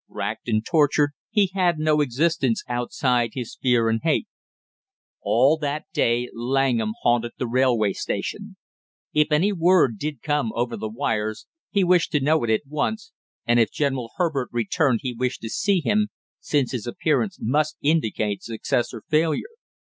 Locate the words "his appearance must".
16.71-17.77